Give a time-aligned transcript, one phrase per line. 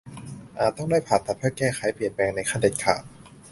[0.59, 3.03] อาจต้องได้ผ่าตัดเพื่อแก้ไขเปลี่ยนแปลงในขั้นเด็ดขาด